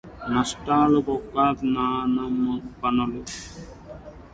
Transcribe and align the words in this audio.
నష్టపెట్టబోకు 0.31 1.45
నాన్నపనులు 1.73 3.21